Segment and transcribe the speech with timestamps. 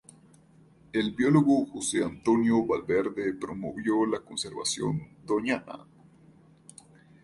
[0.93, 5.85] El biólogo Jose Antonio Valverde promovió la conservación Doñana.